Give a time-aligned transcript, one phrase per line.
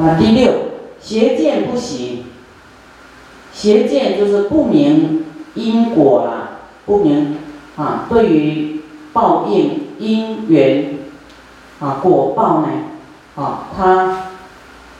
[0.00, 0.50] 啊，第六，
[0.98, 2.24] 邪见不行。
[3.52, 7.36] 邪见就是不明因果啦，不明
[7.76, 8.80] 啊，对于
[9.12, 10.94] 报应因缘
[11.80, 12.68] 啊果报呢
[13.36, 14.32] 啊，他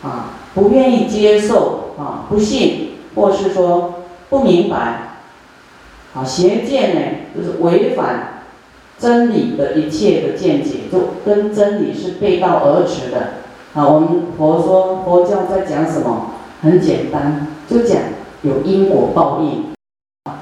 [0.03, 5.17] 啊不愿意接受啊，不信或是说不明白
[6.14, 7.01] 啊，邪见呢
[7.35, 8.42] 就是违反
[8.98, 13.40] 真理的一切的见解，就跟真理是背道而驰的
[13.75, 13.87] 啊。
[13.87, 16.27] 我们佛说佛教在讲什么？
[16.62, 17.98] 很简单，就讲。
[18.42, 19.65] 有因果报应，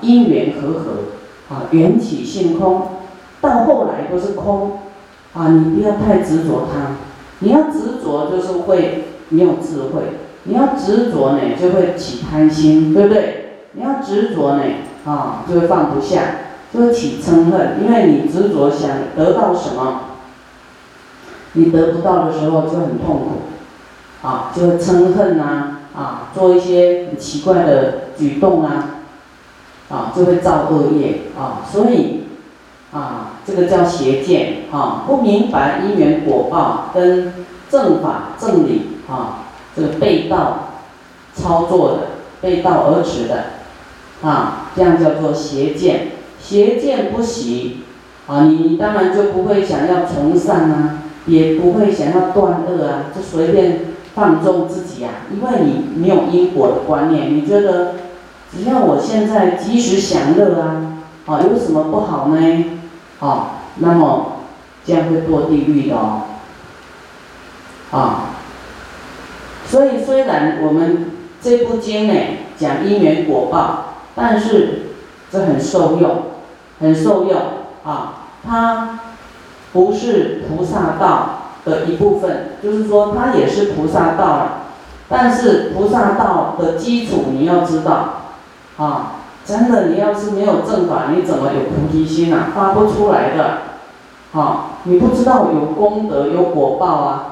[0.01, 2.83] 因缘和合，啊，缘起性空，
[3.41, 4.79] 到后来都是空，
[5.35, 6.95] 啊，你不要太执着它，
[7.41, 10.03] 你要执着就是会没有智慧，
[10.45, 13.47] 你要执着呢就会起贪心，对不对？
[13.73, 14.63] 你要执着呢，
[15.05, 16.23] 啊，就会放不下，
[16.73, 20.03] 就会起嗔恨，因为你执着想得到什么，
[21.59, 25.75] 你得不到的时候就很痛苦，啊，就会嗔恨呐。
[25.97, 29.01] 啊，做一些很奇怪的举动啊，
[29.89, 32.29] 啊，就会造恶业啊，所以
[32.93, 40.69] 啊，这个叫邪见啊，不明白因缘果报跟正法正理啊，这个背道
[41.35, 41.99] 操作的，
[42.41, 43.47] 背道而驰的
[44.23, 47.83] 啊，这样叫做邪见，邪见不习
[48.29, 53.81] 啊，你你当然就不会想要从善啊，也不会想要断恶啊，就随便。
[54.15, 57.95] 放纵自己啊，因为你没有因果的观念，你觉得
[58.51, 62.65] 只要我现在及时享乐啊，啊，有什么不好呢？
[63.21, 64.39] 啊，那么
[64.85, 66.23] 这样会堕地狱的哦，
[67.93, 68.31] 啊，
[69.65, 72.15] 所以虽然我们这部经呢
[72.57, 74.95] 讲因缘果报，但是
[75.31, 76.23] 这很受用，
[76.81, 77.41] 很受用
[77.85, 78.99] 啊，它
[79.73, 81.35] 不是菩萨道。
[81.65, 84.53] 的一部分，就是说它也是菩萨道了，
[85.07, 88.23] 但是菩萨道的基础你要知道，
[88.79, 92.53] 啊，真的你要是没有正法，你怎么有菩提心啊？
[92.55, 93.59] 发不出来的，
[94.33, 97.25] 啊，你不知道有功德有果报啊，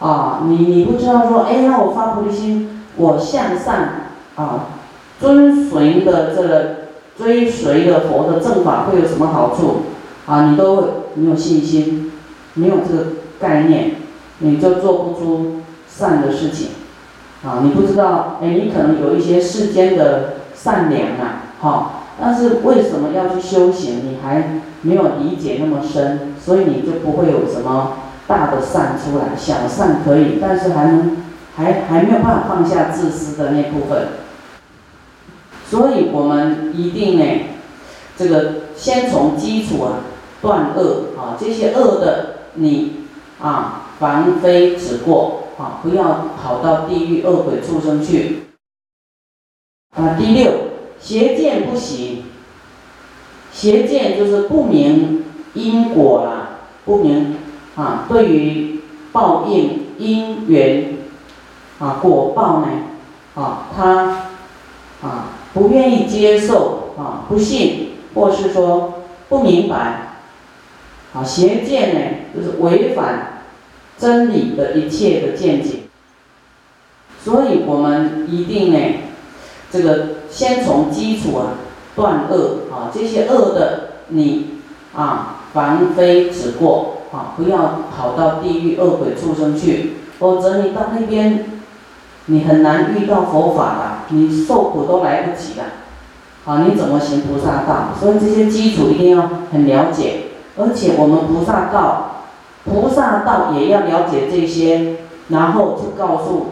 [0.00, 4.66] 啊，你你不知道说，哎，那我发菩提心，我向善啊，
[5.18, 6.64] 遵循的这个
[7.16, 9.84] 追随的佛的正法会有什么好处？
[10.26, 12.12] 啊，你都没有信心，
[12.54, 13.06] 没有这个。
[13.40, 13.92] 概念，
[14.40, 16.70] 你就做不出善的事情，
[17.44, 23.98] 啊，你不知道，哎，你可能有一些世间的善良啊，哈，但是为什么要去修行？
[23.98, 29.36] 你还没有理解那么深，所以你就不会有什么大的善出来。
[29.36, 31.18] 小善可以，但是还能
[31.54, 34.08] 还还没有办法放下自私的那部分，
[35.70, 37.24] 所以我们一定呢，
[38.16, 40.00] 这个先从基础啊
[40.40, 42.92] 断恶啊，这些恶的你。
[43.40, 48.48] 啊，凡非止过啊，不要跑到地狱恶鬼畜生去。
[49.94, 50.52] 啊，第六，
[50.98, 52.24] 邪见不行。
[53.52, 56.48] 邪见就是不明因果啦，
[56.84, 57.36] 不明
[57.76, 58.80] 啊，对于
[59.12, 60.96] 报应因缘
[61.78, 62.66] 啊果报呢
[63.36, 64.32] 啊，他
[65.00, 68.94] 啊不愿意接受啊，不信或是说
[69.28, 70.07] 不明白。
[71.14, 72.00] 啊，邪见呢，
[72.34, 73.42] 就是违反
[73.96, 75.84] 真理的一切的见解，
[77.24, 78.78] 所以我们一定呢，
[79.70, 81.54] 这个先从基础啊
[81.96, 84.58] 断恶啊，这些恶的你
[84.94, 91.44] 啊，凡非止过啊，不要跑到地狱恶鬼畜生去，否则你到那边，
[92.26, 95.64] 你很难遇到佛法的，你受苦都来不及了，
[96.44, 97.94] 啊，你怎么行菩萨道？
[97.98, 100.26] 所以这些基础一定要很了解。
[100.58, 102.24] 而且我们菩萨道，
[102.64, 104.96] 菩萨道也要了解这些，
[105.28, 106.48] 然后去告诉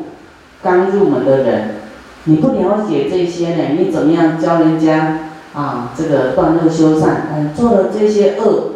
[0.62, 1.76] 刚入门的人，
[2.24, 5.18] 你不了解这些呢，你怎么样教人家
[5.54, 5.90] 啊？
[5.96, 8.74] 这个断恶修善，嗯，做了这些恶，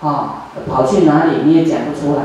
[0.00, 2.22] 啊，跑去哪里你也讲不出来，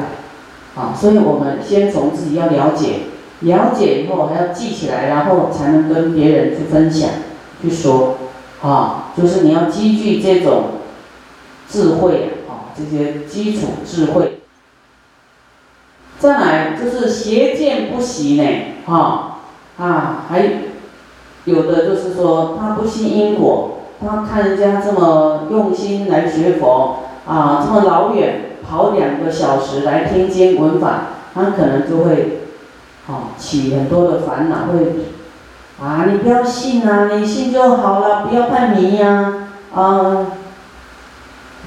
[0.76, 3.02] 啊，所以我们先从自己要了解，
[3.42, 7.10] 了解以后还要记起来，然后才能跟别人去分享，
[7.62, 8.18] 去说，
[8.62, 10.64] 啊，就是你要积聚这种
[11.70, 12.74] 智慧啊。
[12.76, 14.40] 这些基础智慧，
[16.18, 18.48] 再来就是邪见不习呢，
[18.88, 19.42] 哈
[19.78, 20.44] 啊，还
[21.46, 32.40] 有的就是说他不信因果，他看人家这么用心来学佛啊，这么老远跑两个小时来听经闻法，他可能就会
[33.08, 35.06] 啊起很多的烦恼，会
[35.80, 40.26] 啊你不要信啊，你信就好了，不要太迷呀啊。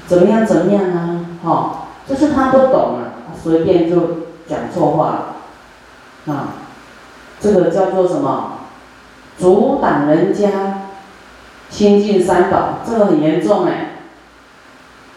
[0.07, 0.45] 怎么样？
[0.45, 1.25] 怎么样啊？
[1.43, 5.35] 哈，就是他不懂啊，随便就讲错话
[6.25, 6.53] 了，啊，
[7.39, 8.53] 这个叫做什么？
[9.37, 10.87] 阻挡人家
[11.69, 13.99] 亲近三宝，这个很严重哎。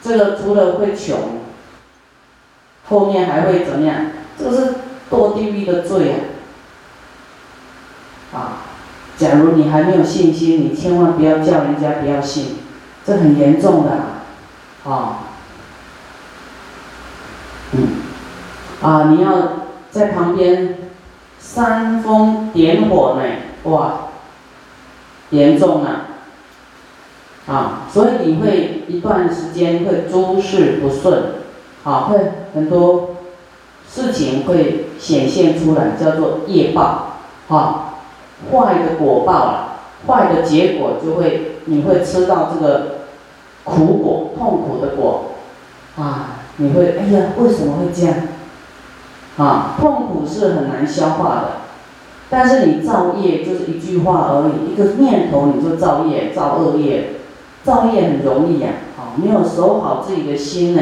[0.03, 1.17] 这个除了会穷，
[2.89, 4.07] 后面还会怎么样？
[4.37, 4.75] 这个是
[5.11, 6.15] 堕地狱的罪
[8.33, 8.37] 啊！
[8.37, 8.63] 啊，
[9.17, 12.59] 假如你还没有信心，你千万不要叫人家不要信，
[13.07, 14.20] 这很严重的。
[14.85, 15.19] 啊
[17.73, 17.89] 嗯，
[18.83, 19.31] 啊，你要
[19.91, 20.79] 在旁边
[21.39, 24.09] 煽风点火呢，哇，
[25.31, 26.07] 严重啊！
[27.47, 31.35] 啊，所以你会一段时间会诸事不顺，
[31.85, 32.19] 啊，会
[32.55, 33.17] 很多
[33.89, 37.19] 事情会显现出来，叫做业报，
[37.49, 37.95] 啊，
[38.51, 43.00] 坏的果报了，坏的结果就会你会吃到这个
[43.65, 45.33] 苦果，痛苦的果，
[45.97, 48.15] 啊，你会哎呀，为什么会这样？
[49.39, 51.51] 啊，痛苦是很难消化的，
[52.29, 57.17] 但是你造业就是一句话而已，一个念头你就造业，造恶业。
[57.63, 60.81] 造业很容易呀，啊，没有守好自己的心呢，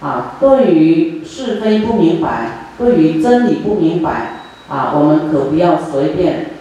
[0.00, 6.52] 啊，对于是非不明白，对于真理不明白，啊，我们可不要随便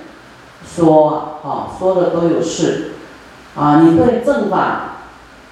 [0.66, 2.94] 说，啊，说的都有事，
[3.56, 4.91] 啊，你对正法，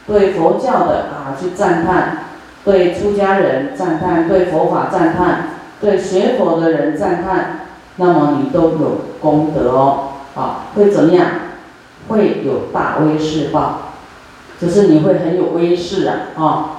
[0.09, 2.17] 对佛教的啊去赞叹，
[2.65, 11.27] 对出家人赞叹，对佛法赞叹，对学佛的人赞叹，那么你都有功德哦，啊，会怎么样？
[12.07, 13.81] 会有大威势报。
[14.59, 16.13] 就是你会很有威势啊！
[16.35, 16.69] 啊，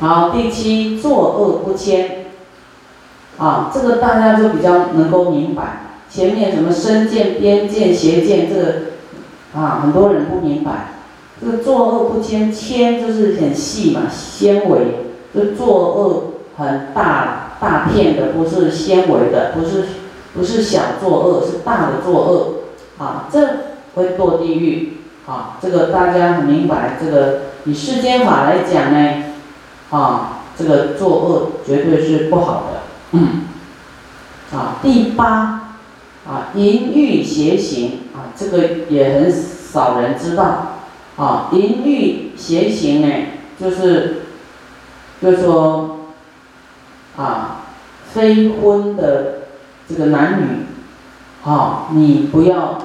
[0.00, 2.24] 好，第七，作恶不迁，
[3.36, 5.80] 啊，这个大家就比较能够明白。
[6.08, 8.74] 前面什么身见、边见、邪见，这个
[9.54, 11.01] 啊，很多人不明白。
[11.44, 19.84] 这个作恶不迁，迁就是很细嘛，纤维，就作恶很大大片的，不是纤维的，不是
[20.34, 23.48] 不是小作恶，是大的作恶，啊，这
[23.94, 24.98] 会堕地狱。
[25.24, 26.98] 啊，这个大家很明白。
[27.00, 29.22] 这个以世间法来讲呢，
[29.90, 32.80] 啊，这个作恶绝对是不好的。
[33.12, 33.42] 嗯。
[34.52, 35.76] 啊，第八，
[36.26, 40.71] 啊，淫欲邪行啊，这个也很少人知道。
[41.22, 43.08] 啊，淫欲邪行呢，
[43.60, 44.22] 就是，
[45.20, 45.98] 就是说，
[47.16, 47.62] 啊，
[48.12, 49.34] 非婚的
[49.88, 50.66] 这个男女，
[51.48, 52.78] 啊，你不要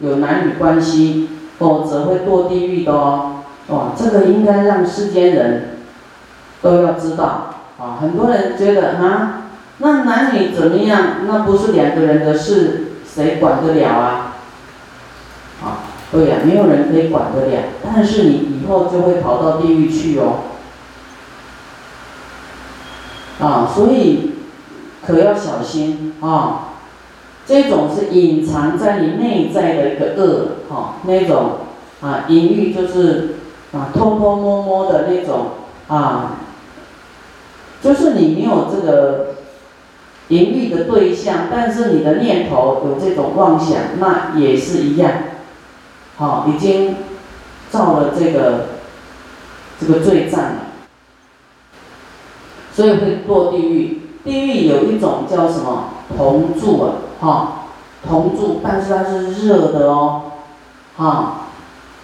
[0.00, 1.28] 有男女关系。
[1.58, 5.76] 否则会堕地狱的哦，哇，这个应该让世间人
[6.60, 7.98] 都要知道啊！
[8.00, 9.42] 很多人觉得啊，
[9.78, 11.00] 那男女怎么样？
[11.28, 14.31] 那不是两个人的事，谁管得了啊？
[16.12, 17.62] 对呀，没有人可以管得了。
[17.82, 20.40] 但是你以后就会跑到地狱去哦，
[23.40, 24.32] 啊，所以
[25.04, 26.68] 可要小心啊！
[27.44, 31.52] 这种是隐藏在你内在的一个恶，哈，那种
[32.00, 33.36] 啊，隐喻就是
[33.72, 35.46] 啊，偷偷摸摸的那种
[35.88, 36.36] 啊，
[37.82, 39.34] 就是你没有这个
[40.28, 45.10] 淫欲的对象，但是你的念头有这种妄想，那也是一样，
[46.22, 46.94] 好，已经
[47.68, 48.66] 造了这个
[49.80, 50.56] 这个罪障了，
[52.72, 54.02] 所以会堕地狱。
[54.22, 55.86] 地狱有一种叫什么
[56.16, 56.92] 铜柱啊？
[57.20, 57.52] 哈，
[58.08, 60.22] 铜柱，但是它是热的哦，
[60.96, 61.48] 哈，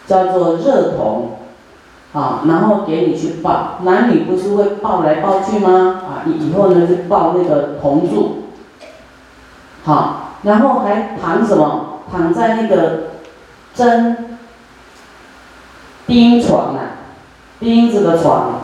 [0.08, 1.38] 叫做热铜，
[2.12, 6.02] 啊，然后给你去抱，男女不是会抱来抱去吗？
[6.08, 8.46] 啊，以后呢就抱那个铜柱，
[9.84, 11.84] 好，然后还躺什么？
[12.10, 13.07] 躺在那个
[13.78, 14.16] 真
[16.08, 16.98] 钉床啊，
[17.60, 18.62] 钉子的床，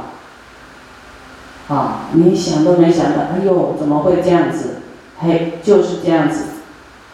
[1.69, 4.79] 啊，你想都没想到，哎呦，怎么会这样子？
[5.21, 6.47] 嘿，就是这样子，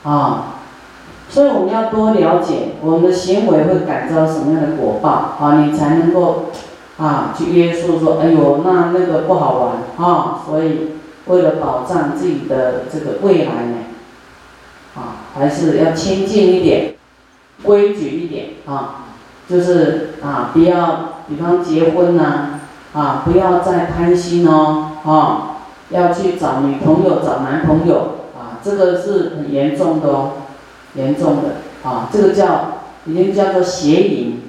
[0.03, 0.55] 啊，
[1.29, 6.47] 所以我们要多了解我们的行为会感召什么样的果报，啊，你才能够，
[6.97, 10.93] 啊，去约束说，哎呦，那那个不好玩，啊，所以
[11.27, 13.77] 为了保障自己的这个未来呢，
[14.97, 16.95] 啊，还是要亲近一点，
[17.63, 19.07] 规矩一点，啊，
[19.49, 22.61] 就是啊，不要，比方结婚呐，
[22.93, 25.47] 啊，不要再贪心哦，啊。
[25.91, 30.31] 要去找女朋友、找男朋友啊，这个是很严重的哦，
[30.95, 34.41] 严重的啊，这个叫已经叫做邪淫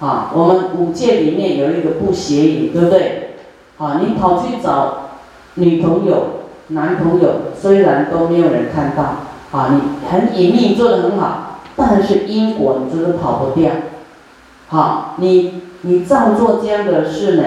[0.00, 0.32] 啊。
[0.34, 3.36] 我们五戒里面有一个不邪淫，对不对？
[3.78, 5.10] 啊，你跑去找
[5.54, 9.02] 女朋友、男朋友，虽然都没有人看到
[9.56, 11.47] 啊，你很隐秘做的很好，
[11.78, 13.72] 但是因果你就是跑不掉。
[14.68, 17.44] 好，你你照做这样的事呢，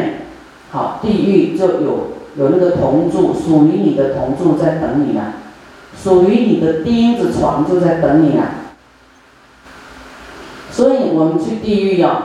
[0.71, 2.07] 好，地狱就有。
[2.37, 5.33] 有那个铜柱，属于你的铜柱在等你了，
[6.01, 8.45] 属于你的钉子床就在等你了。
[10.71, 12.21] 所以我们去地狱哦，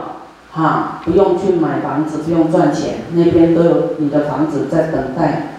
[0.52, 5.58] 哈，不用去买房子，不用赚钱，那边都有你的房子在等待，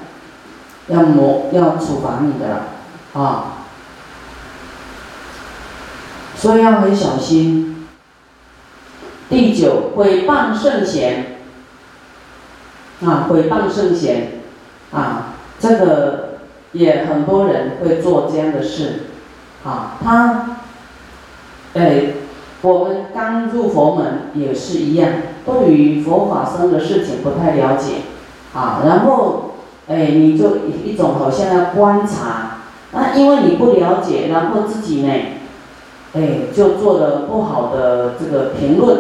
[0.88, 3.57] 要磨要处罚你的了，啊。
[6.38, 7.88] 所以要很小心。
[9.30, 11.38] 第九，毁谤圣贤，
[13.04, 14.40] 啊，毁谤圣贤，
[14.92, 16.38] 啊，这个
[16.72, 19.08] 也很多人会做这样的事，
[19.66, 20.60] 啊，他，
[21.74, 22.04] 哎，
[22.62, 25.10] 我们刚入佛门也是一样，
[25.46, 27.96] 对于佛法僧的事情不太了解，
[28.54, 29.56] 啊，然后，
[29.90, 32.60] 哎，你就一种好像要观察，
[32.94, 35.14] 那因为你不了解，然后自己呢？
[36.14, 38.98] 哎，就做了不好的这个评论，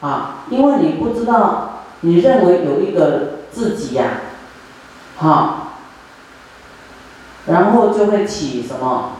[0.00, 4.22] 啊，因为你不知道，你认为有一个自己呀，
[5.16, 5.74] 好，
[7.46, 9.12] 然后就会起什么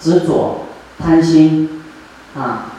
[0.00, 0.62] 执着、
[0.98, 1.82] 贪心，
[2.34, 2.72] 啊，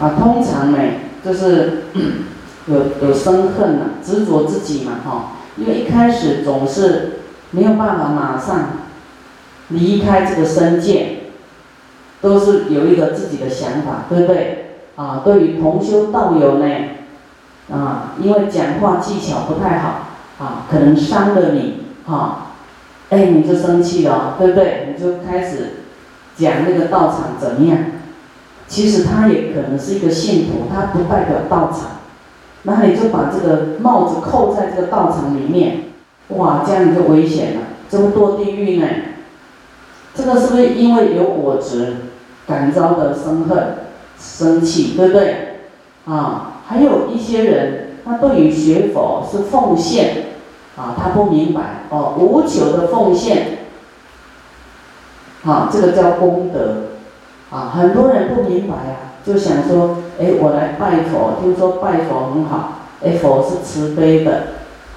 [0.00, 0.78] 啊，通常呢，
[1.24, 1.84] 就是
[2.66, 8.70] 有有生恨了，执着自己嘛，哈，因为一开始总是没有办法马上
[9.68, 11.13] 离开这个身界。
[12.24, 14.64] 都是有一个自己的想法，对不对？
[14.96, 16.66] 啊，对于同修道友呢，
[17.70, 22.52] 啊，因为讲话技巧不太好，啊，可能伤了你，哈，
[23.10, 24.88] 哎，你就生气了，对不对？
[24.88, 25.80] 你就开始
[26.34, 27.78] 讲那个道场怎么样？
[28.66, 31.98] 其实他也可能是一个信徒，他不代表道场，
[32.62, 35.80] 那你就把这个帽子扣在这个道场里面，
[36.28, 38.86] 哇，这样就危险了，这么多地狱呢？
[40.14, 41.96] 这个是不是因为有我执？
[42.46, 43.78] 感召的生恨、
[44.18, 45.58] 生气，对不对？
[46.06, 50.26] 啊，还有一些人，他对于学佛是奉献，
[50.76, 53.58] 啊，他不明白哦，无求的奉献，
[55.44, 56.88] 啊，这个叫功德，
[57.50, 64.48] 啊，很多人不明白啊，就想说，哎，我来拜佛，听说拜佛很好，哎，佛是慈悲的，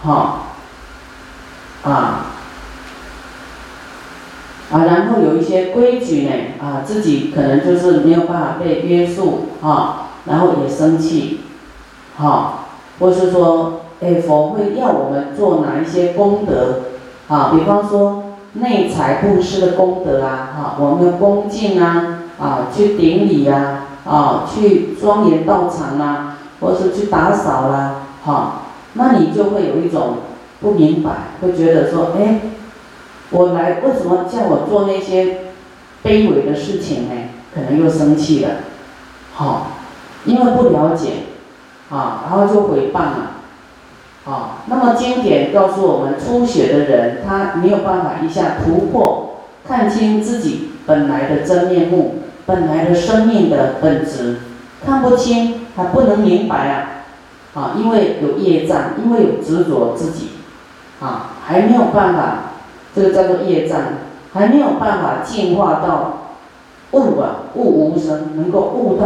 [0.04, 0.40] 哈，
[1.84, 2.26] 啊，
[4.70, 11.40] 啊然后有一些规矩呢，啊，自己可能就是没有办法被约束，啊，然后也生气，
[12.18, 12.66] 哈，
[13.00, 16.82] 或是说，哎，佛会要我们做哪一些功德，
[17.30, 28.64] 啊，比方说内财布施的功德啊，哈，我们的恭敬啊，啊，去顶礼呀，啊，去庄严道场啊，或是去打扫啦，哈，
[28.96, 30.16] 那你就会有一种
[30.60, 32.42] 不明白，会觉得说，哎。
[33.32, 35.38] 我来为什么叫我做那些
[36.04, 37.12] 卑微的事情呢？
[37.54, 38.52] 可能又生气了，
[39.34, 39.72] 好，
[40.26, 41.24] 因为不了解，
[41.90, 43.32] 啊，然后就回谤了，
[44.26, 54.38] 啊，那么经典告诉我们，初学的人他没有办法一下突破，看清自己本来的真面目，本来的生命的本质，
[54.86, 56.90] 看不清，他不能明白啊，
[57.56, 60.30] 啊，因为有业障，因为有执着自己，
[61.02, 62.47] 啊，还没有办法。
[62.98, 63.80] 这个叫做业障，
[64.34, 66.32] 还没有办法进化到
[66.90, 69.06] 悟啊，悟无生，能够悟到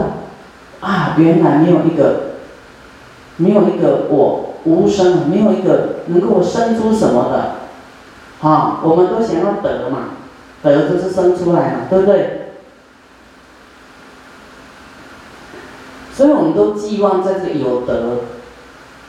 [0.79, 2.36] 啊，原来没有一个，
[3.36, 10.12] 没有一个我无生，没有一个能够生出什么的，啊，我们都想要得嘛，
[10.63, 12.38] 得就是生出来嘛，对不对？
[16.13, 18.19] 所以我们都寄望在这个有得，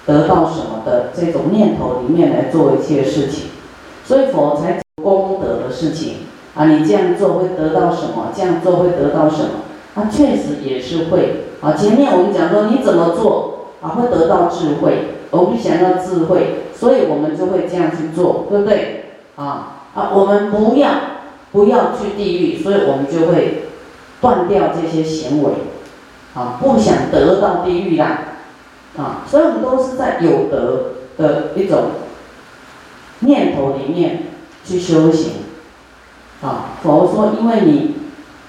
[0.06, 3.50] 得到什么的这种念头里面来做一些事情。
[4.04, 6.14] 所以佛才功德的事情
[6.54, 8.32] 啊，你这样做会得到什么？
[8.34, 9.50] 这样做会得到什么？
[9.94, 11.72] 啊，确实也是会啊。
[11.72, 15.18] 前面我们讲说你怎么做啊，会得到智慧。
[15.30, 19.04] 我们想要智慧，所以我们就会这样去做，对不对？
[19.36, 20.90] 啊啊，我们不要
[21.52, 23.64] 不要去地狱，所以我们就会
[24.20, 25.52] 断掉这些行为
[26.34, 28.18] 啊，不想得到地狱啦
[28.98, 29.24] 啊。
[29.26, 31.82] 所以我们都是在有德的一种。
[33.22, 34.22] 念头里面
[34.64, 35.32] 去修行，
[36.42, 37.94] 啊，佛说，因为你，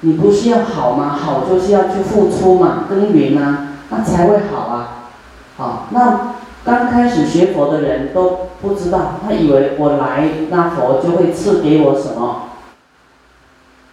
[0.01, 1.09] 你不是要好吗？
[1.09, 5.09] 好就是要去付出嘛，耕耘啊，那才会好啊，
[5.57, 12.49] 啊，那刚开始学佛的人都不知道，他以为我来，那佛就会赐给我什么，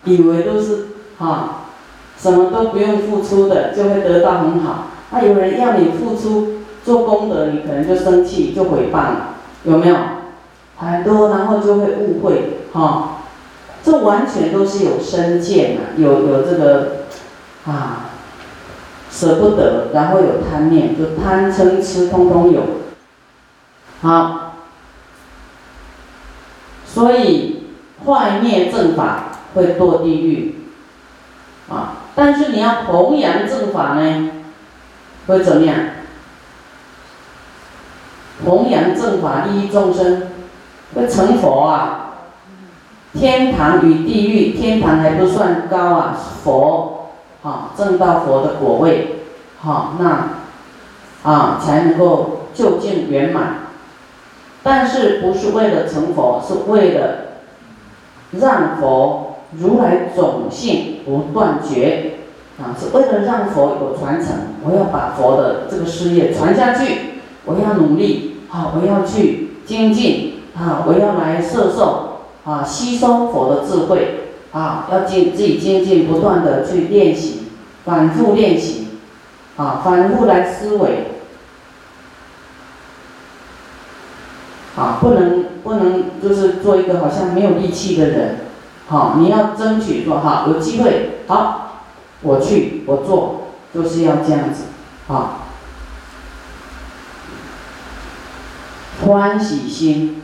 [0.05, 1.67] 以为都是啊，
[2.17, 9.35] 什么都不用付出的就会得到很好，那有人要你付出做功德，你可能就生气就毁谤了，
[9.65, 9.97] 有没有？
[10.81, 13.21] 很多，然后就会误会，哈，
[13.85, 17.05] 这完全都是有身见啊，有有这个
[17.67, 18.11] 啊，
[19.11, 22.63] 舍不得，然后有贪念，就贪嗔痴通通有，
[24.01, 24.55] 好，
[26.87, 27.65] 所以
[28.07, 30.55] 坏灭正法会堕地狱，
[31.69, 34.31] 啊，但是你要弘扬正法呢，
[35.27, 35.77] 会怎么样？
[38.43, 40.23] 弘扬正法利益众生，
[40.95, 42.07] 会成佛啊！
[43.13, 47.11] 天堂与地狱，天堂还不算高啊，佛，
[47.43, 49.23] 啊，正到佛的果位，
[49.59, 53.55] 好，那，啊，才能够就近圆满。
[54.63, 57.17] 但是不是为了成佛，是为了
[58.33, 62.19] 让佛如来种性不断绝，
[62.61, 64.35] 啊，是为了让佛有传承。
[64.63, 72.07] 我要把佛的这个事业传下去，我要努力，好，我要去精进，啊，我要来摄受。
[72.43, 77.49] 啊，吸收佛的智慧啊，要进自己精进，不断的去练习，
[77.85, 78.89] 反复练习，
[79.59, 81.09] 啊，反复来思维，
[84.75, 88.39] 啊，不能不能就是做一个好像没有力气的人，
[88.89, 91.83] 好，你要争取说好有机会，好，
[92.23, 94.63] 我去我做，就是要这样子，
[95.09, 95.41] 啊，
[99.05, 100.23] 欢喜心。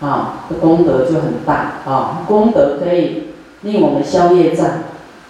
[0.00, 2.22] 啊，这功德就很大啊！
[2.28, 3.28] 功德可以
[3.62, 4.68] 令我们消业障，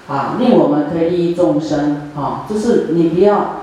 [0.09, 2.45] 啊，令我们可以利益众生啊！
[2.51, 3.61] 就是你不要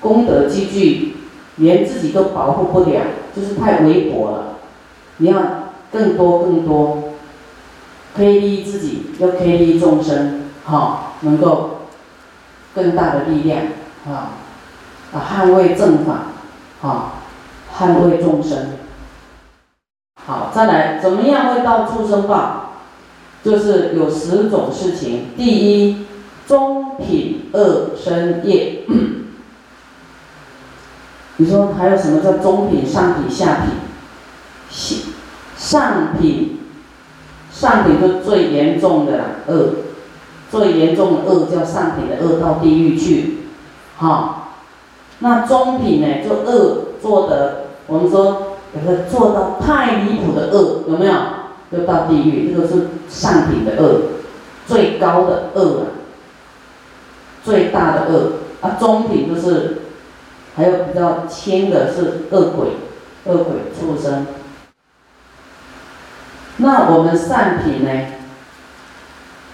[0.00, 1.16] 功德积聚，
[1.56, 3.00] 连自己都保护不了，
[3.34, 4.44] 就是太微薄了。
[5.16, 5.40] 你要
[5.90, 7.14] 更多更多，
[8.14, 11.70] 可以利益自己，又可以利益众生，好，能够
[12.74, 13.62] 更大的力量
[14.06, 14.36] 啊！
[15.14, 16.26] 啊，捍卫正法，
[16.82, 17.12] 啊，
[17.74, 18.83] 捍卫众生。
[20.26, 22.70] 好，再来，怎么样会到畜生报？
[23.44, 25.26] 就是有十种事情。
[25.36, 26.06] 第一，
[26.46, 28.84] 中品恶生业。
[31.36, 33.74] 你说还有什么叫中品、上品、下品？
[34.70, 34.98] 上
[35.58, 36.58] 上品，
[37.52, 39.74] 上品就最严重的了恶，
[40.50, 43.40] 最严重的恶叫上品的恶到地狱去。
[43.98, 44.54] 好，
[45.18, 46.06] 那中品呢？
[46.26, 48.53] 就恶做的，我们说。
[48.74, 51.12] 有的做到太离谱的恶，有没有？
[51.72, 54.00] 就到地狱，这个是上品的恶，
[54.66, 55.82] 最高的恶啊，
[57.42, 58.76] 最大的恶啊。
[58.78, 59.78] 中品就是，
[60.54, 62.68] 还有比较轻的是恶鬼，
[63.24, 64.26] 恶鬼畜生。
[66.58, 67.90] 那我们善品呢？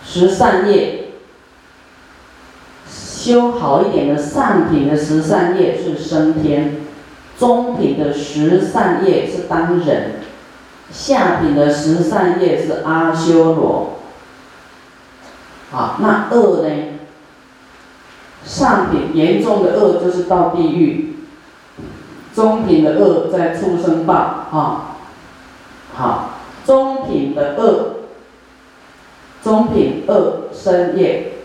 [0.04, 1.12] 十善业，
[2.86, 6.80] 修好一点的善品的十善业是升天。
[7.40, 10.16] 中品的十善业是当人，
[10.92, 13.92] 下品的十善业是阿修罗。
[15.70, 16.70] 好，那恶呢？
[18.44, 21.14] 上品严重的恶就是到地狱，
[22.34, 24.96] 中品的恶在畜生道啊。
[25.94, 26.30] 好，
[26.66, 28.00] 中品的恶，
[29.42, 31.36] 中品恶生业，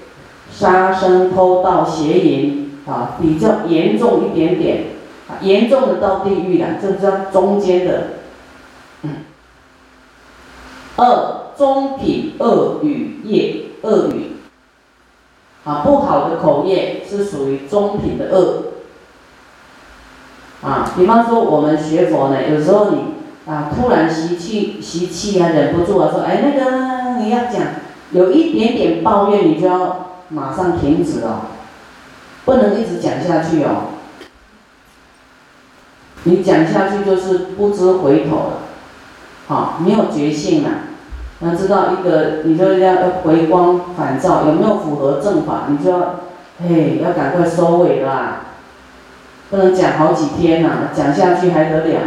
[0.52, 4.95] 杀生偷盗邪淫啊，比较严重一点点。
[5.42, 8.04] 严重的到地狱了，这是中间的。
[10.98, 14.38] 二中品恶语业恶语，
[15.66, 18.64] 啊，不好的口业是属于中品的恶。
[20.62, 27.62] 啊，比方说我们学佛呢，有时候你啊突然习气习气啊，忍不住啊说，哎那个你要讲
[28.12, 31.42] 有一点点抱怨，你就要马上停止哦，
[32.46, 33.95] 不能一直讲下去哦。
[36.28, 38.54] 你讲下去就是不知回头了，
[39.48, 40.70] 好，没有觉性了。
[41.42, 45.66] 要知道一个，你就要要回光返照，有没有符合正法？
[45.70, 46.16] 你就要，
[46.68, 48.46] 嘿，要赶快收尾啦，
[49.52, 52.00] 不能讲好几天呐，讲下去还得了？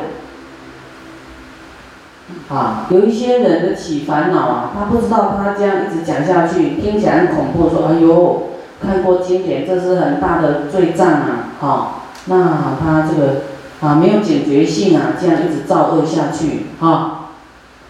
[2.48, 8.48] 啊，有一些人的起烦恼啊，他不知道他这样一直讲下去，听起来很恐怖，说哎呦，
[8.84, 13.42] 看过经典，这是很大的罪障啊，好，那他这个。
[13.80, 17.30] 啊，没有警觉性啊，这样一直造恶下去，哈，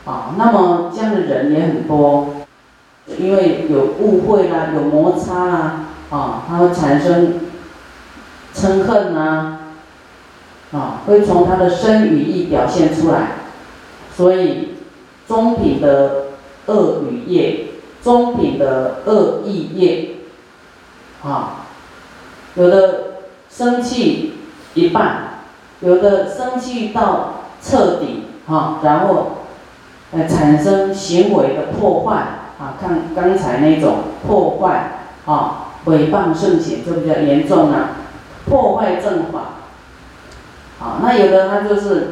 [0.05, 2.35] 啊，那么这样的人也很多，
[3.19, 7.41] 因为有误会啦，有摩擦啦，啊，他会产生
[8.55, 9.61] 嗔恨呐，
[10.73, 13.29] 啊，会从他的身语意表现出来，
[14.15, 14.75] 所以
[15.27, 16.27] 中品的
[16.67, 17.69] 恶语业，
[18.03, 20.17] 中品的恶意业，
[21.25, 21.65] 啊，
[22.57, 23.05] 有的
[23.49, 24.35] 生气
[24.75, 25.28] 一半。
[25.81, 29.33] 有的生气到彻底，哈，然后，
[30.13, 32.15] 呃，产生行为的破坏，
[32.59, 37.91] 啊，看刚才那种破坏，啊，诽谤圣贤就比较严重了，
[38.47, 39.41] 破坏正法，
[40.81, 42.09] 啊，那有的他就是，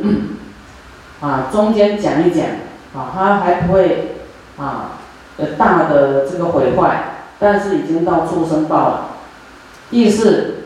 [1.20, 2.46] 啊，中间讲一讲，
[2.94, 4.16] 啊，它还不会
[4.58, 4.98] 啊，
[5.38, 7.04] 呃大的这个毁坏，
[7.38, 9.06] 但是已经到畜生道了。
[9.90, 10.64] 第四，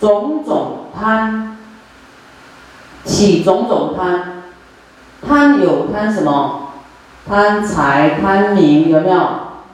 [0.00, 1.55] 种种贪，
[3.06, 4.42] 起种种贪，
[5.26, 6.72] 贪有贪什么？
[7.26, 9.28] 贪财、贪名，有没有？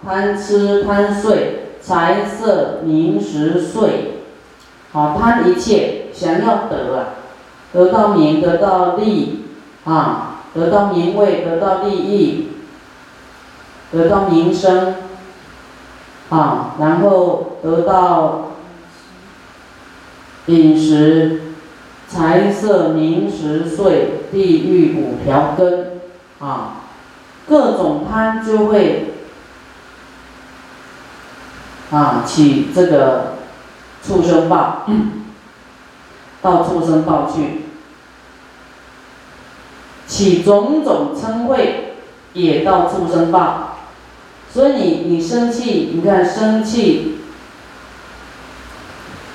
[0.04, 4.22] 贪吃、贪睡，财色名食睡，
[4.92, 7.06] 好贪一切，想要得啊，
[7.72, 9.44] 得到名，得到利，
[9.84, 12.48] 啊，得到名位，得到利益，
[13.92, 14.94] 得到名声，
[16.30, 18.52] 啊，然后得到
[20.46, 21.51] 饮食、
[22.12, 26.02] 财色名食睡、地狱五条根，
[26.40, 26.82] 啊，
[27.48, 29.14] 各种贪就会
[31.90, 33.36] 啊起这个
[34.06, 34.86] 畜生报，
[36.42, 37.62] 到畜生报去，
[40.06, 41.58] 起种种嗔恚，
[42.34, 43.78] 也到畜生报。
[44.52, 47.20] 所以你你生气，你看生气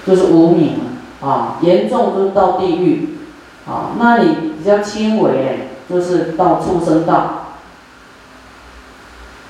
[0.06, 0.76] 就是无名
[1.21, 3.17] 啊，严重就是到地狱
[3.67, 3.95] 啊。
[3.97, 7.43] 那你比较轻微就是到畜生道。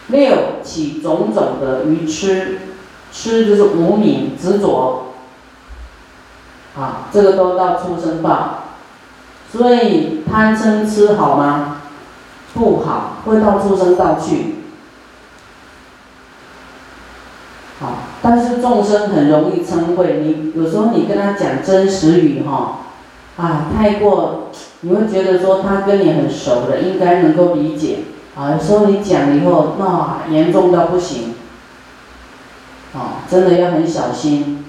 [0.08, 2.60] 六起种种的愚痴，
[3.12, 5.14] 痴就是无名执着
[6.78, 8.64] 啊，这个都到畜生道。
[9.52, 11.82] 所以贪嗔痴好吗？
[12.54, 14.56] 不好，会到畜生道去。
[17.80, 17.94] 好，
[18.30, 22.80] 但是众生很容易称谓，你有时候你跟他讲真实语哈，
[23.38, 24.50] 啊，太过，
[24.82, 28.00] 你会觉得说他跟你很熟的，应该能够理解。
[28.36, 31.36] 啊，有时候你讲了以后，那严重到不行，
[32.94, 34.66] 啊，真的要很小心，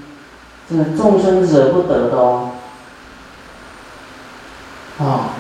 [0.71, 2.51] 这个众生惹不得的哦。
[5.01, 5.31] 啊，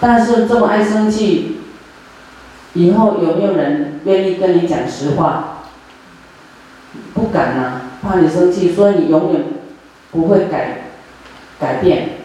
[0.00, 1.60] 但是这么爱生气，
[2.74, 5.61] 以后有没有人愿意跟你讲实话？
[7.32, 9.44] 敢呐，怕你生气，所以你永远
[10.10, 10.88] 不会改
[11.58, 12.18] 改变，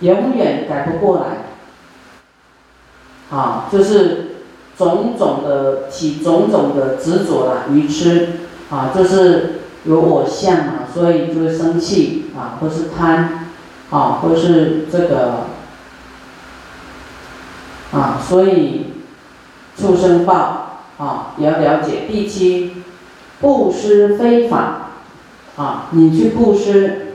[0.00, 3.36] 永远改不过来。
[3.36, 4.36] 啊，就是
[4.78, 8.28] 种种的起种种的执着啦，愚痴
[8.70, 13.48] 啊，就是有我相嘛，所以就会生气啊，或是贪
[13.90, 15.46] 啊，或是这个
[17.92, 18.92] 啊，所以
[19.76, 22.02] 畜生报啊也要了解。
[22.08, 22.84] 第七。
[23.40, 24.90] 布施非法，
[25.56, 27.06] 啊，你去布施，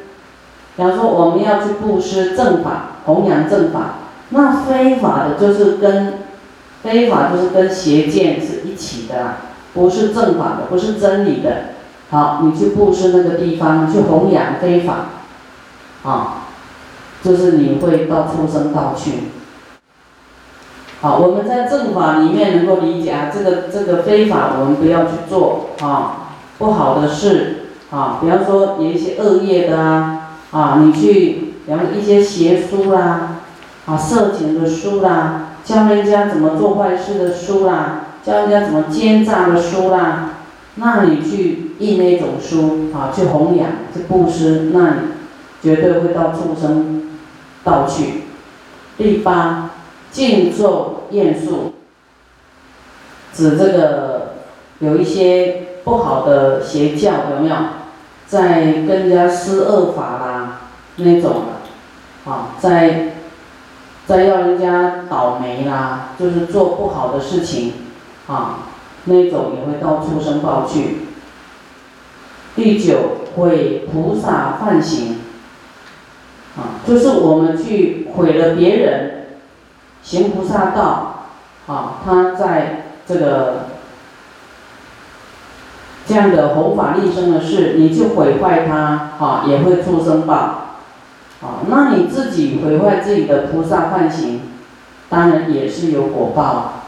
[0.75, 3.95] 比方说我们要去布施正法，弘扬正法，
[4.29, 6.19] 那非法的就是跟
[6.84, 9.38] 非法就是跟邪见是一起的，
[9.73, 11.71] 不是正法的，不是真理的。
[12.10, 15.05] 好，你去布施那个地方，去弘扬非法，
[16.03, 16.43] 啊，
[17.23, 19.12] 就是你会到畜生道去。
[21.02, 33.42] 好，我们在正法里面能够理解啊，这个这个非法我们不要去做啊，不好的事啊，比方说有一些恶业的啊，啊，你去，然后一些邪书啦，
[33.88, 40.34] 啊，色情的书啦，教人家怎么做坏事的书啦，教人家怎么奸诈的书啦，
[40.76, 44.96] 那你去印那种书啊，去弘扬，去布施，那你
[45.64, 47.10] 绝对会到畜生
[47.64, 48.26] 道去。
[49.00, 49.70] 第八。
[50.12, 51.74] 静坐厌术，
[53.34, 54.34] 指这个
[54.80, 57.56] 有一些不好的邪教有没有，
[58.28, 60.62] 在跟人家施恶法啦
[60.97, 61.43] 那种
[62.26, 63.13] 的，啊，在
[64.06, 67.74] 在要人家倒霉啦，就是做不好的事情，
[68.28, 68.67] 啊，
[69.06, 70.97] 那种也会到畜生报去。
[72.54, 72.97] 第九
[73.38, 75.19] 毁菩萨犯行，
[76.58, 79.11] 啊，就是我们去毁了别人。
[80.04, 81.26] 行菩萨道，
[81.68, 83.68] 啊，他在这个
[86.06, 90.34] 这样的弘法利生的事，你去毁坏他，啊，也会出生报，
[91.42, 94.42] 啊，那你自己毁坏自己的菩萨幻行，
[95.10, 96.81] 当然也是有果报。